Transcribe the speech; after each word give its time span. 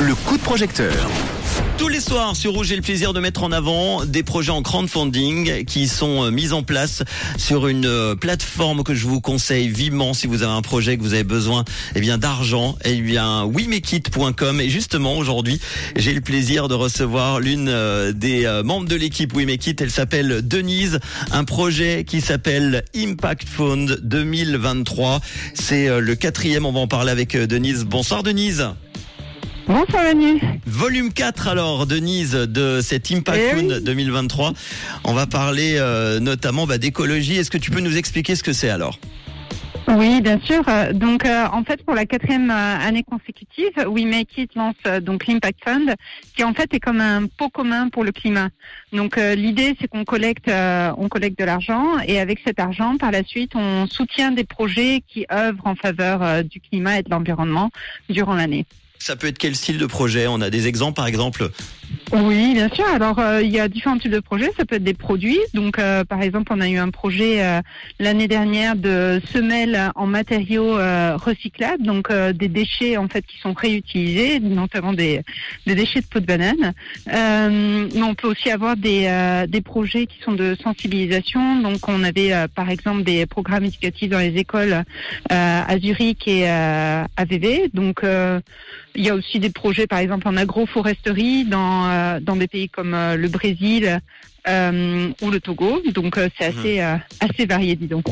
Le 0.00 0.14
coup 0.14 0.38
de 0.38 0.42
projecteur. 0.42 1.10
Tous 1.76 1.88
les 1.88 1.98
soirs 1.98 2.36
sur 2.36 2.52
Rouge, 2.52 2.68
j'ai 2.68 2.76
le 2.76 2.82
plaisir 2.82 3.12
de 3.12 3.18
mettre 3.18 3.42
en 3.42 3.50
avant 3.50 4.04
des 4.04 4.22
projets 4.22 4.52
en 4.52 4.62
crowdfunding 4.62 5.64
qui 5.64 5.88
sont 5.88 6.22
euh, 6.22 6.30
mis 6.30 6.52
en 6.52 6.62
place 6.62 7.02
sur 7.36 7.66
une 7.66 7.86
euh, 7.86 8.14
plateforme 8.14 8.84
que 8.84 8.94
je 8.94 9.04
vous 9.06 9.20
conseille 9.20 9.68
vivement 9.68 10.14
si 10.14 10.28
vous 10.28 10.44
avez 10.44 10.52
un 10.52 10.62
projet 10.62 10.96
que 10.96 11.02
vous 11.02 11.14
avez 11.14 11.24
besoin 11.24 11.64
eh 11.96 12.00
bien 12.00 12.16
d'argent. 12.16 12.76
Eh 12.84 13.00
bien, 13.00 13.44
wimekit.com 13.44 14.60
et 14.60 14.68
justement 14.68 15.16
aujourd'hui, 15.16 15.60
j'ai 15.96 16.14
le 16.14 16.20
plaisir 16.20 16.68
de 16.68 16.74
recevoir 16.74 17.40
l'une 17.40 17.68
euh, 17.68 18.12
des 18.12 18.48
membres 18.64 18.88
de 18.88 18.96
l'équipe 18.96 19.34
Wimekit. 19.34 19.76
Elle 19.80 19.90
s'appelle 19.90 20.46
Denise. 20.46 21.00
Un 21.32 21.42
projet 21.42 22.04
qui 22.04 22.20
s'appelle 22.20 22.84
Impact 22.94 23.48
Fund 23.48 23.98
2023. 24.02 25.20
C'est 25.54 26.00
le 26.00 26.14
quatrième. 26.14 26.66
On 26.66 26.72
va 26.72 26.80
en 26.80 26.88
parler 26.88 27.10
avec 27.10 27.36
Denise. 27.36 27.84
Bonsoir 27.84 28.22
Denise. 28.22 28.64
Bonsoir 29.66 30.02
Manu. 30.04 30.40
Volume 30.66 31.12
4 31.12 31.48
alors 31.48 31.86
Denise 31.86 32.32
de 32.32 32.80
cet 32.82 33.10
Impact 33.10 33.40
Eh 33.42 33.56
Fund 33.56 33.72
oui. 33.78 33.82
2023. 33.84 34.52
On 35.04 35.14
va 35.14 35.26
parler 35.26 35.76
euh, 35.78 36.20
notamment 36.20 36.66
bah, 36.66 36.76
d'écologie. 36.78 37.36
Est-ce 37.36 37.50
que 37.50 37.58
tu 37.58 37.70
peux 37.70 37.80
nous 37.80 37.96
expliquer 37.96 38.36
ce 38.36 38.42
que 38.42 38.52
c'est 38.52 38.68
alors? 38.68 38.98
Oui, 39.88 40.20
bien 40.22 40.38
sûr. 40.40 40.62
Euh, 40.68 40.92
Donc, 40.92 41.24
euh, 41.26 41.44
en 41.52 41.62
fait, 41.62 41.82
pour 41.84 41.94
la 41.94 42.04
quatrième 42.06 42.50
euh, 42.50 42.78
année 42.86 43.02
consécutive, 43.02 43.70
We 43.86 44.04
Make 44.04 44.36
It 44.38 44.54
lance 44.54 44.74
euh, 44.86 45.00
donc 45.00 45.26
l'Impact 45.26 45.58
Fund, 45.64 45.94
qui 46.36 46.42
en 46.44 46.54
fait 46.54 46.72
est 46.72 46.80
comme 46.80 47.00
un 47.02 47.26
pot 47.26 47.50
commun 47.50 47.88
pour 47.90 48.02
le 48.04 48.10
climat. 48.12 48.48
Donc, 48.92 49.18
euh, 49.18 49.34
l'idée, 49.34 49.76
c'est 49.80 49.88
qu'on 49.88 50.04
collecte, 50.04 50.48
euh, 50.48 50.90
on 50.96 51.08
collecte 51.08 51.38
de 51.38 51.44
l'argent, 51.44 51.98
et 52.06 52.18
avec 52.18 52.40
cet 52.46 52.60
argent, 52.60 52.96
par 52.96 53.10
la 53.10 53.22
suite, 53.24 53.52
on 53.56 53.86
soutient 53.86 54.30
des 54.30 54.44
projets 54.44 55.02
qui 55.06 55.26
œuvrent 55.30 55.66
en 55.66 55.74
faveur 55.74 56.42
du 56.44 56.60
climat 56.60 56.98
et 57.00 57.02
de 57.02 57.10
l'environnement 57.10 57.70
durant 58.08 58.34
l'année. 58.34 58.64
Ça 59.04 59.16
peut 59.16 59.26
être 59.26 59.36
quel 59.36 59.54
style 59.54 59.76
de 59.76 59.84
projet? 59.84 60.26
On 60.28 60.40
a 60.40 60.48
des 60.48 60.66
exemples 60.66 60.94
par 60.94 61.06
exemple? 61.06 61.50
Oui, 62.12 62.54
bien 62.54 62.70
sûr. 62.70 62.86
Alors, 62.86 63.18
euh, 63.18 63.42
il 63.42 63.50
y 63.50 63.60
a 63.60 63.68
différents 63.68 63.98
types 63.98 64.10
de 64.10 64.20
projets. 64.20 64.50
Ça 64.56 64.64
peut 64.64 64.76
être 64.76 64.82
des 64.82 64.94
produits. 64.94 65.40
Donc, 65.52 65.78
euh, 65.78 66.04
par 66.04 66.22
exemple, 66.22 66.50
on 66.54 66.60
a 66.62 66.68
eu 66.70 66.78
un 66.78 66.88
projet 66.88 67.44
euh, 67.44 67.60
l'année 68.00 68.28
dernière 68.28 68.76
de 68.76 69.20
semelles 69.30 69.90
en 69.94 70.06
matériaux 70.06 70.76
recyclables, 71.18 71.82
donc 71.82 72.10
des 72.10 72.48
déchets 72.48 72.96
en 72.96 73.06
fait 73.06 73.26
qui 73.26 73.38
sont 73.40 73.52
réutilisés, 73.52 74.40
notamment 74.40 74.94
des, 74.94 75.20
des 75.66 75.74
déchets 75.74 76.00
de 76.00 76.06
peau 76.06 76.20
de 76.20 76.24
banane. 76.24 76.72
Mais 77.06 78.02
on 78.02 78.14
peut 78.14 78.28
aussi 78.28 78.50
avoir 78.50 78.74
des, 78.74 79.44
des 79.48 79.60
projets 79.60 80.06
qui 80.06 80.16
sont 80.24 80.32
de 80.32 80.56
sensibilisation. 80.62 81.60
Donc, 81.60 81.86
on 81.88 82.04
avait 82.04 82.32
par 82.54 82.70
exemple 82.70 83.02
des 83.02 83.26
programmes 83.26 83.64
éducatifs 83.64 84.08
dans 84.08 84.18
les 84.18 84.36
écoles 84.36 84.82
à 85.28 85.78
Zurich 85.78 86.26
et 86.26 86.48
à 86.48 87.24
VV. 87.28 87.70
Donc, 87.74 88.02
il 88.94 89.04
y 89.04 89.10
a 89.10 89.14
aussi 89.14 89.38
des 89.40 89.50
projets, 89.50 89.86
par 89.86 89.98
exemple, 89.98 90.28
en 90.28 90.36
agroforesterie 90.36 91.44
dans, 91.44 91.88
euh, 91.90 92.20
dans 92.20 92.36
des 92.36 92.46
pays 92.46 92.68
comme 92.68 92.94
euh, 92.94 93.16
le 93.16 93.28
Brésil 93.28 94.00
euh, 94.48 95.08
ou 95.22 95.30
le 95.30 95.40
Togo. 95.40 95.82
Donc, 95.92 96.18
euh, 96.18 96.28
c'est 96.38 96.50
Mhm. 96.52 96.58
assez, 96.58 96.80
euh, 96.80 96.96
assez 97.20 97.46
varié, 97.46 97.76
dis 97.76 97.86
donc. 97.86 98.04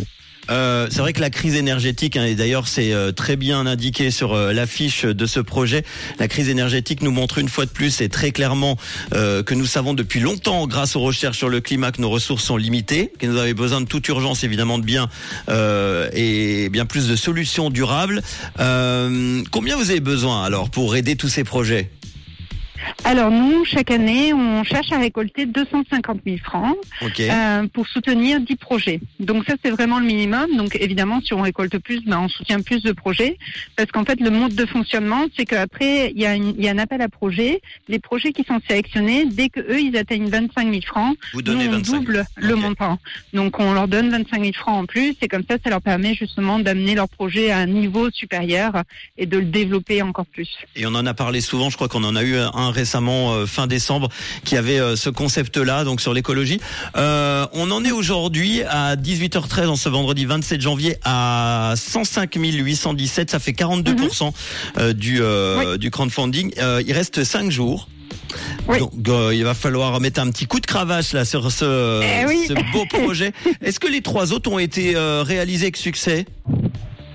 Euh, 0.50 0.88
c'est 0.90 0.98
vrai 0.98 1.12
que 1.12 1.20
la 1.20 1.30
crise 1.30 1.54
énergétique, 1.54 2.16
hein, 2.16 2.24
et 2.24 2.34
d'ailleurs 2.34 2.66
c'est 2.66 2.92
euh, 2.92 3.12
très 3.12 3.36
bien 3.36 3.64
indiqué 3.66 4.10
sur 4.10 4.32
euh, 4.34 4.52
l'affiche 4.52 5.04
de 5.04 5.26
ce 5.26 5.40
projet, 5.40 5.84
la 6.18 6.26
crise 6.26 6.48
énergétique 6.48 7.02
nous 7.02 7.12
montre 7.12 7.38
une 7.38 7.48
fois 7.48 7.64
de 7.64 7.70
plus 7.70 8.00
et 8.00 8.08
très 8.08 8.32
clairement 8.32 8.76
euh, 9.14 9.42
que 9.42 9.54
nous 9.54 9.66
savons 9.66 9.94
depuis 9.94 10.20
longtemps, 10.20 10.66
grâce 10.66 10.96
aux 10.96 11.00
recherches 11.00 11.38
sur 11.38 11.48
le 11.48 11.60
climat, 11.60 11.92
que 11.92 12.00
nos 12.00 12.10
ressources 12.10 12.44
sont 12.44 12.56
limitées, 12.56 13.12
que 13.18 13.26
nous 13.26 13.36
avons 13.36 13.52
besoin 13.52 13.80
de 13.80 13.86
toute 13.86 14.06
urgence 14.08 14.42
évidemment 14.42 14.78
de 14.78 14.84
biens 14.84 15.08
euh, 15.48 16.10
et 16.12 16.68
bien 16.70 16.86
plus 16.86 17.08
de 17.08 17.16
solutions 17.16 17.70
durables. 17.70 18.22
Euh, 18.58 19.42
combien 19.50 19.76
vous 19.76 19.90
avez 19.90 20.00
besoin 20.00 20.42
alors 20.42 20.70
pour 20.70 20.96
aider 20.96 21.14
tous 21.16 21.28
ces 21.28 21.44
projets? 21.44 21.90
Alors, 23.12 23.30
nous, 23.30 23.66
chaque 23.66 23.90
année, 23.90 24.32
on 24.32 24.64
cherche 24.64 24.90
à 24.90 24.96
récolter 24.98 25.44
250 25.44 26.20
000 26.24 26.38
francs 26.42 26.74
euh, 27.20 27.66
pour 27.70 27.86
soutenir 27.86 28.40
10 28.40 28.56
projets. 28.56 29.00
Donc, 29.20 29.44
ça, 29.46 29.52
c'est 29.62 29.70
vraiment 29.70 29.98
le 29.98 30.06
minimum. 30.06 30.56
Donc, 30.56 30.74
évidemment, 30.80 31.20
si 31.20 31.34
on 31.34 31.42
récolte 31.42 31.76
plus, 31.76 32.02
ben, 32.06 32.20
on 32.20 32.28
soutient 32.30 32.62
plus 32.62 32.82
de 32.82 32.92
projets. 32.92 33.36
Parce 33.76 33.90
qu'en 33.90 34.06
fait, 34.06 34.18
le 34.18 34.30
mode 34.30 34.54
de 34.54 34.64
fonctionnement, 34.64 35.26
c'est 35.36 35.44
qu'après, 35.44 36.10
il 36.14 36.22
y, 36.22 36.24
a 36.24 36.34
une- 36.36 36.54
il 36.56 36.64
y 36.64 36.68
a 36.68 36.72
un 36.72 36.78
appel 36.78 37.02
à 37.02 37.10
projets. 37.10 37.60
Les 37.86 37.98
projets 37.98 38.32
qui 38.32 38.44
sont 38.44 38.60
sélectionnés, 38.66 39.26
dès 39.26 39.50
que 39.50 39.60
eux, 39.60 39.78
ils 39.78 39.94
atteignent 39.98 40.30
25 40.30 40.70
000 40.70 40.80
francs, 40.80 41.14
Vous 41.34 41.42
donnez 41.42 41.66
Nous, 41.68 41.74
on 41.74 41.76
25. 41.80 41.96
double 41.98 42.24
le 42.36 42.54
montant. 42.54 42.98
Donc, 43.34 43.60
on 43.60 43.74
leur 43.74 43.88
donne 43.88 44.08
25 44.08 44.40
000 44.40 44.52
francs 44.54 44.84
en 44.84 44.86
plus, 44.86 45.14
et 45.20 45.28
comme 45.28 45.44
ça, 45.46 45.56
ça 45.62 45.68
leur 45.68 45.82
permet 45.82 46.14
justement 46.14 46.58
d'amener 46.60 46.94
leur 46.94 47.10
projet 47.10 47.50
à 47.50 47.58
un 47.58 47.66
niveau 47.66 48.10
supérieur 48.10 48.72
et 49.18 49.26
de 49.26 49.36
le 49.36 49.44
développer 49.44 50.00
encore 50.00 50.24
plus. 50.24 50.48
Et 50.76 50.86
on 50.86 50.94
en 50.94 51.04
a 51.04 51.12
parlé 51.12 51.42
souvent, 51.42 51.68
je 51.68 51.76
crois 51.76 51.88
qu'on 51.88 52.04
en 52.04 52.16
a 52.16 52.22
eu 52.24 52.36
un 52.38 52.70
récemment 52.70 53.01
euh, 53.10 53.46
fin 53.46 53.66
décembre 53.66 54.08
qui 54.44 54.56
avait 54.56 54.78
euh, 54.78 54.96
ce 54.96 55.10
concept-là, 55.10 55.84
donc 55.84 56.00
sur 56.00 56.14
l'écologie. 56.14 56.60
Euh, 56.96 57.46
on 57.52 57.70
en 57.70 57.84
est 57.84 57.92
aujourd'hui 57.92 58.62
à 58.62 58.96
18h13 58.96 59.66
en 59.66 59.76
ce 59.76 59.88
vendredi 59.88 60.24
27 60.24 60.60
janvier 60.60 60.96
à 61.04 61.74
105 61.76 62.34
817, 62.34 63.30
ça 63.30 63.38
fait 63.38 63.52
42% 63.52 64.32
euh, 64.78 64.92
du, 64.92 65.20
euh, 65.20 65.76
du 65.76 65.90
crowdfunding. 65.90 66.52
Il 66.86 66.92
reste 66.92 67.24
5 67.24 67.50
jours. 67.50 67.88
Oui. 68.68 68.78
Donc 68.78 68.92
euh, 69.08 69.34
il 69.34 69.44
va 69.44 69.52
falloir 69.54 70.00
mettre 70.00 70.20
un 70.20 70.30
petit 70.30 70.46
coup 70.46 70.60
de 70.60 70.66
cravache 70.66 71.12
là 71.12 71.24
sur 71.24 71.50
ce, 71.52 72.00
Eh 72.02 72.26
oui. 72.26 72.46
ce 72.48 72.54
beau 72.72 72.84
projet. 72.88 73.32
Est-ce 73.62 73.78
que 73.80 73.88
les 73.88 74.00
trois 74.00 74.32
autres 74.32 74.50
ont 74.50 74.58
été 74.58 74.96
euh, 74.96 75.22
réalisés 75.22 75.64
avec 75.64 75.76
succès? 75.76 76.24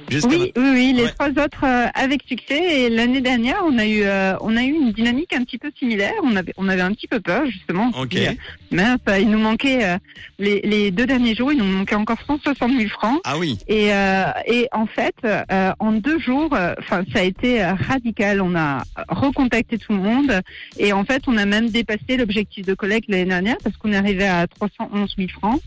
Jusqu'à 0.09 0.29
Oui, 0.29 0.51
oui, 0.55 0.69
oui, 0.73 0.93
les 0.93 1.03
Ouais. 1.03 1.11
trois 1.11 1.29
autres 1.29 1.63
euh, 1.63 1.87
avec 1.93 2.21
succès. 2.27 2.81
Et 2.85 2.89
l'année 2.89 3.21
dernière, 3.21 3.61
on 3.65 3.77
a 3.77 3.85
eu, 3.85 4.03
euh, 4.03 4.35
on 4.41 4.55
a 4.55 4.63
eu 4.63 4.71
une 4.73 4.91
dynamique 4.93 5.33
un 5.33 5.43
petit 5.43 5.57
peu 5.57 5.69
similaire. 5.77 6.13
On 6.23 6.35
avait, 6.35 6.53
on 6.57 6.69
avait 6.69 6.81
un 6.81 6.93
petit 6.93 7.07
peu 7.07 7.19
peur 7.19 7.45
justement. 7.45 7.91
Ok. 7.99 8.09
dit, 8.09 8.27
euh, 8.27 8.31
mince, 8.71 8.99
il 9.19 9.29
nous 9.29 9.37
manquait 9.39 9.83
euh, 9.83 9.97
les, 10.39 10.61
les 10.61 10.91
deux 10.91 11.05
derniers 11.05 11.35
jours, 11.35 11.51
il 11.51 11.57
nous 11.57 11.65
manquait 11.65 11.95
encore 11.95 12.17
160 12.25 12.71
000 12.71 12.89
francs. 12.89 13.19
Ah 13.25 13.37
oui. 13.37 13.57
Et, 13.67 13.93
euh, 13.93 14.23
et 14.45 14.67
en 14.71 14.85
fait, 14.85 15.15
euh, 15.25 15.71
en 15.79 15.91
deux 15.91 16.19
jours, 16.19 16.49
euh, 16.53 16.73
enfin, 16.79 17.03
ça 17.13 17.19
a 17.19 17.23
été 17.23 17.63
radical. 17.63 18.41
On 18.41 18.55
a 18.55 18.83
recontacté 19.09 19.77
tout 19.77 19.91
le 19.93 19.99
monde 19.99 20.41
et 20.77 20.93
en 20.93 21.03
fait, 21.03 21.23
on 21.27 21.35
a 21.37 21.45
même 21.45 21.69
dépassé 21.69 22.15
l'objectif 22.17 22.65
de 22.65 22.73
collecte 22.73 23.09
l'année 23.09 23.25
dernière 23.25 23.57
parce 23.63 23.75
qu'on 23.77 23.91
est 23.91 23.97
arrivé 23.97 24.25
à 24.27 24.47
311 24.47 25.13
000 25.17 25.29
francs. 25.29 25.59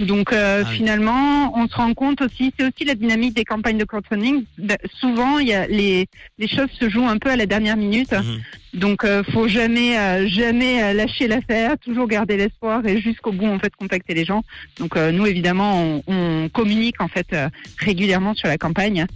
Donc 0.00 0.32
euh, 0.32 0.62
Ah 0.64 0.68
oui. 0.70 0.76
finalement, 0.76 1.56
on 1.58 1.66
se 1.66 1.74
rend 1.74 1.94
compte 1.94 2.20
aussi, 2.20 2.52
c'est 2.58 2.66
aussi 2.66 2.84
la 2.84 2.94
dynamique 2.94 3.34
des 3.34 3.44
campagnes 3.44 3.78
de 3.78 3.85
crowdfunding. 3.86 4.44
Ben, 4.58 4.76
souvent, 5.00 5.38
y 5.38 5.52
a 5.52 5.66
les 5.66 6.06
les 6.38 6.48
choses 6.48 6.70
se 6.78 6.88
jouent 6.88 7.08
un 7.08 7.18
peu 7.18 7.30
à 7.30 7.36
la 7.36 7.46
dernière 7.46 7.76
minute. 7.76 8.12
Mhm. 8.12 8.42
Donc, 8.76 9.04
euh, 9.04 9.22
faut 9.32 9.48
jamais, 9.48 9.98
euh, 9.98 10.28
jamais 10.28 10.82
euh, 10.82 10.92
lâcher 10.92 11.28
l'affaire, 11.28 11.76
toujours 11.78 12.06
garder 12.06 12.36
l'espoir 12.36 12.86
et 12.86 13.00
jusqu'au 13.00 13.32
bout, 13.32 13.46
en 13.46 13.58
fait, 13.58 13.74
contacter 13.74 14.12
les 14.12 14.26
gens. 14.26 14.42
Donc, 14.78 14.96
euh, 14.96 15.12
nous, 15.12 15.26
évidemment, 15.26 15.82
on, 15.82 16.02
on 16.06 16.48
communique 16.50 17.00
en 17.00 17.08
fait 17.08 17.26
euh, 17.32 17.48
régulièrement 17.78 18.34
sur 18.34 18.48
la 18.48 18.58
campagne, 18.58 19.06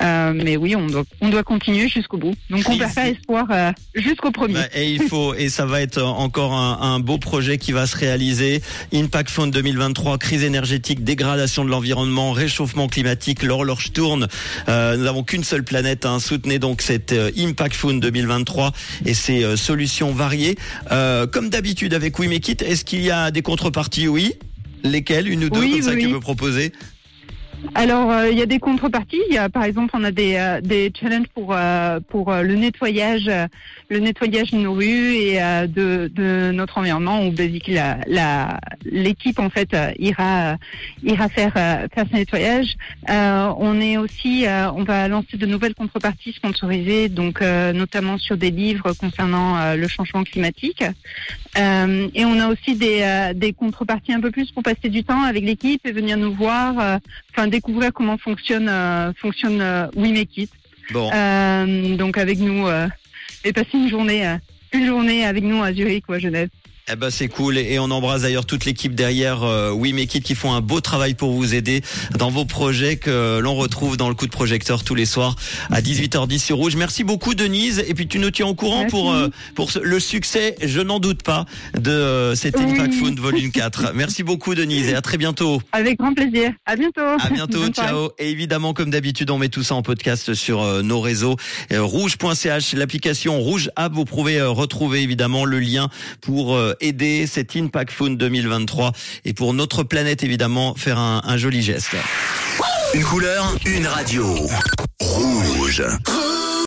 Euh, 0.00 0.32
mais 0.34 0.56
oui, 0.56 0.74
on 0.74 0.86
doit, 0.86 1.04
on 1.20 1.28
doit 1.28 1.42
continuer 1.42 1.86
jusqu'au 1.86 2.16
bout. 2.16 2.34
Donc, 2.48 2.62
on 2.66 2.78
perd 2.78 2.94
pas 2.94 3.08
espoir 3.08 3.46
euh, 3.50 3.72
jusqu'au 3.94 4.30
premier. 4.30 4.60
Et 4.74 4.90
il 4.90 5.02
faut 5.02 5.34
et 5.34 5.50
ça 5.50 5.66
va 5.66 5.82
être 5.82 6.02
encore 6.02 6.54
un, 6.54 6.78
un 6.80 6.98
beau 6.98 7.18
projet 7.18 7.58
qui 7.58 7.72
va 7.72 7.86
se 7.86 7.96
réaliser. 7.98 8.62
Impact 8.94 9.28
Fund 9.28 9.50
2023, 9.50 10.16
crise 10.16 10.44
énergétique, 10.44 11.04
dégradation 11.04 11.62
de 11.62 11.70
l'environnement, 11.70 12.32
réchauffement 12.32 12.88
climatique. 12.88 13.42
L'horloge 13.42 13.92
tourne. 13.92 14.28
Euh, 14.68 14.96
nous 14.96 15.04
n'avons 15.04 15.24
qu'une 15.24 15.44
seule 15.44 15.62
planète. 15.62 16.06
Hein. 16.06 16.20
Soutenez 16.20 16.58
donc 16.58 16.80
cet 16.80 17.12
euh, 17.12 17.30
Impact 17.36 17.74
Fund 17.74 18.00
2023 18.00 18.72
et 19.04 19.14
ses 19.14 19.44
euh, 19.44 19.56
solutions 19.56 20.12
variées. 20.12 20.56
Euh, 20.90 21.26
comme 21.26 21.50
d'habitude 21.50 21.94
avec 21.94 22.18
We 22.18 22.28
Make 22.28 22.48
It, 22.48 22.62
est-ce 22.62 22.84
qu'il 22.84 23.02
y 23.02 23.10
a 23.10 23.30
des 23.30 23.42
contreparties? 23.42 24.08
Oui. 24.08 24.34
Lesquelles? 24.84 25.28
Une 25.28 25.44
ou 25.44 25.50
deux 25.50 25.60
Oui, 25.60 25.72
comme 25.72 25.82
ça 25.82 25.90
oui, 25.90 25.96
que 26.02 26.06
tu 26.06 26.12
peux 26.12 26.20
proposer? 26.20 26.72
Alors, 27.74 28.10
euh, 28.10 28.30
il 28.30 28.38
y 28.38 28.42
a 28.42 28.46
des 28.46 28.58
contreparties. 28.58 29.20
Y 29.30 29.38
a, 29.38 29.48
par 29.48 29.64
exemple, 29.64 29.90
on 29.94 30.04
a 30.04 30.10
des, 30.10 30.34
euh, 30.36 30.60
des 30.60 30.92
challenges 30.98 31.28
pour 31.34 31.54
euh, 31.54 32.00
pour 32.08 32.30
euh, 32.30 32.42
le 32.42 32.54
nettoyage, 32.54 33.28
euh, 33.28 33.46
le 33.88 33.98
nettoyage 33.98 34.50
de 34.50 34.58
nos 34.58 34.74
rues 34.74 35.14
et 35.14 35.38
de, 35.68 36.10
de 36.14 36.50
notre 36.52 36.78
environnement. 36.78 37.26
Où 37.26 37.30
basically 37.30 37.74
la 38.06 38.60
l'équipe 38.84 39.38
en 39.38 39.48
fait 39.48 39.76
ira 39.98 40.56
ira 41.02 41.28
faire 41.28 41.52
faire 41.52 42.06
ce 42.10 42.16
nettoyage. 42.16 42.76
On 43.08 43.80
est 43.80 43.96
aussi, 43.96 44.46
on 44.74 44.82
va 44.84 45.08
lancer 45.08 45.36
de 45.36 45.46
nouvelles 45.46 45.74
contreparties 45.74 46.32
sponsorisées, 46.32 47.08
donc 47.08 47.40
notamment 47.40 48.18
sur 48.18 48.36
des 48.36 48.50
livres 48.50 48.92
concernant 48.92 49.74
le 49.74 49.88
changement 49.88 50.24
climatique. 50.24 50.82
Et 51.56 52.24
on 52.24 52.40
a 52.40 52.48
aussi 52.48 52.76
des 52.76 53.32
des 53.34 53.52
contreparties 53.52 54.12
un 54.12 54.20
peu 54.20 54.30
plus 54.30 54.50
pour 54.50 54.62
passer 54.62 54.88
du 54.88 55.04
temps 55.04 55.22
avec 55.22 55.44
l'équipe 55.44 55.86
et 55.86 55.92
venir 55.92 56.16
nous 56.16 56.32
voir. 56.32 56.98
Découvrir 57.52 57.92
comment 57.92 58.18
fonctionne 58.18 58.68
euh, 58.68 59.12
fonctionne 59.14 59.60
euh, 59.60 59.86
We 59.94 60.10
Make 60.10 60.36
It. 60.36 60.50
Bon. 60.90 61.08
Euh, 61.14 61.96
donc 61.96 62.18
avec 62.18 62.38
nous 62.40 62.66
et 63.44 63.52
passer 63.52 63.74
une 63.74 63.88
journée 63.88 64.36
une 64.72 64.86
journée 64.86 65.24
avec 65.24 65.44
nous 65.44 65.62
à 65.62 65.72
Zurich 65.72 66.08
ou 66.08 66.14
à 66.14 66.18
Genève. 66.18 66.48
Eh 66.92 66.96
ben 66.96 67.08
c'est 67.08 67.28
cool 67.28 67.56
et 67.56 67.78
on 67.78 67.90
embrasse 67.90 68.20
d'ailleurs 68.20 68.44
toute 68.44 68.66
l'équipe 68.66 68.94
derrière 68.94 69.44
euh, 69.44 69.70
We 69.72 69.94
Make 69.94 70.14
It 70.16 70.24
qui 70.24 70.34
font 70.34 70.52
un 70.52 70.60
beau 70.60 70.82
travail 70.82 71.14
pour 71.14 71.32
vous 71.32 71.54
aider 71.54 71.80
dans 72.18 72.28
vos 72.28 72.44
projets 72.44 72.96
que 72.96 73.38
l'on 73.38 73.54
retrouve 73.54 73.96
dans 73.96 74.10
le 74.10 74.14
coup 74.14 74.26
de 74.26 74.30
projecteur 74.30 74.84
tous 74.84 74.94
les 74.94 75.06
soirs 75.06 75.36
à 75.70 75.80
18h10 75.80 76.38
sur 76.38 76.58
Rouge. 76.58 76.76
Merci 76.76 77.02
beaucoup 77.02 77.34
Denise 77.34 77.82
et 77.88 77.94
puis 77.94 78.08
tu 78.08 78.18
nous 78.18 78.30
tiens 78.30 78.46
au 78.46 78.54
courant 78.54 78.80
Merci. 78.80 78.90
pour 78.90 79.10
euh, 79.10 79.28
pour 79.54 79.70
le 79.82 80.00
succès, 80.00 80.54
je 80.60 80.80
n'en 80.80 80.98
doute 80.98 81.22
pas, 81.22 81.46
de 81.78 81.90
euh, 81.90 82.34
cet 82.34 82.56
Oui. 82.58 82.64
Impact 82.72 82.92
Fund 82.92 83.18
volume 83.18 83.50
4. 83.52 83.92
Merci 83.94 84.22
beaucoup 84.22 84.54
Denise 84.54 84.88
et 84.88 84.94
à 84.94 85.00
très 85.00 85.16
bientôt. 85.16 85.62
Avec 85.72 85.98
grand 85.98 86.12
plaisir. 86.12 86.50
À 86.66 86.76
bientôt. 86.76 87.00
À 87.00 87.30
bientôt, 87.30 87.60
Bonne 87.60 87.74
soirée. 87.74 87.88
ciao. 87.88 88.10
Et 88.18 88.30
évidemment, 88.30 88.74
comme 88.74 88.90
d'habitude, 88.90 89.30
on 89.30 89.38
met 89.38 89.48
tout 89.48 89.62
ça 89.62 89.74
en 89.76 89.82
podcast 89.82 90.34
sur 90.34 90.60
euh, 90.60 90.82
nos 90.82 91.00
réseaux. 91.00 91.36
Euh, 91.72 91.82
rouge.ch, 91.82 92.74
l'application 92.74 93.40
Rouge 93.40 93.70
App, 93.76 93.94
vous 93.94 94.04
pouvez 94.04 94.38
euh, 94.38 94.50
retrouver 94.50 95.00
évidemment 95.00 95.46
le 95.46 95.58
lien 95.58 95.88
pour 96.20 96.54
euh, 96.54 96.74
aider 96.82 97.26
cet 97.26 97.56
Impact 97.56 97.92
Fund 97.92 98.16
2023 98.16 98.92
et 99.24 99.32
pour 99.32 99.54
notre 99.54 99.82
planète 99.82 100.22
évidemment 100.22 100.74
faire 100.74 100.98
un, 100.98 101.22
un 101.24 101.36
joli 101.36 101.62
geste. 101.62 101.96
Une 102.94 103.04
couleur, 103.04 103.56
une 103.64 103.86
radio. 103.86 104.26
Rouge. 105.00 105.82